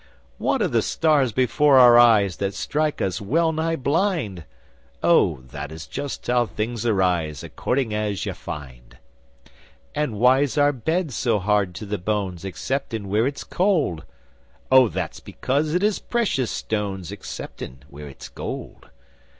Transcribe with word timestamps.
'What 0.39 0.63
are 0.63 0.67
the 0.67 0.81
stars 0.81 1.31
before 1.31 1.77
our 1.77 1.95
eyes 1.99 2.37
That 2.37 2.55
strike 2.55 3.01
us 3.03 3.21
well 3.21 3.51
nigh 3.51 3.75
blind?' 3.75 4.45
'Oh, 5.03 5.41
that 5.51 5.71
is 5.71 5.85
just 5.85 6.25
how 6.25 6.47
things 6.47 6.87
arise 6.87 7.43
According 7.43 7.93
as 7.93 8.25
you 8.25 8.33
find.' 8.33 8.97
'And 9.93 10.17
why's 10.19 10.57
our 10.57 10.71
bed 10.73 11.11
so 11.11 11.37
hard 11.37 11.75
to 11.75 11.85
the 11.85 11.99
bones 11.99 12.43
Excepting 12.43 13.09
where 13.09 13.27
it's 13.27 13.43
cold?' 13.43 14.03
'Oh, 14.71 14.87
that's 14.87 15.19
because 15.19 15.75
it 15.75 15.83
is 15.83 15.99
precious 15.99 16.49
stones 16.49 17.11
Excepting 17.11 17.83
where 17.87 18.11
'tis 18.11 18.29
gold. 18.29 18.89